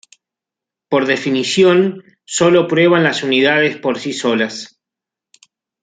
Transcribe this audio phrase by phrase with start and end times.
[0.89, 4.81] Por definición, sólo prueban las unidades por sí solas.